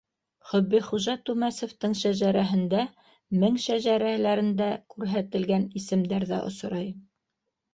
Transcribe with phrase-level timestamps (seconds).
[0.51, 2.87] Хөббихужа Түмәсевтың шәжәрәһендә
[3.43, 6.91] мең шәжәрәләрендә күрһәтелгән исемдәр ҙә осрай.